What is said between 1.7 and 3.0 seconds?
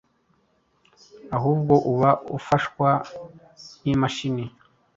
uba ufashwa